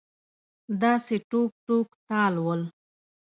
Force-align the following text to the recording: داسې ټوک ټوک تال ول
داسې 0.81 1.15
ټوک 1.29 1.51
ټوک 1.65 1.87
تال 2.07 2.33
ول 2.43 2.61